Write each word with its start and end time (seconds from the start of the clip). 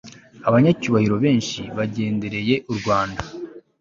abanyacyubahiro 0.47 1.15
benshi 1.25 1.61
bagendereye 1.77 2.55
u 2.71 2.73
rwanda 2.79 3.21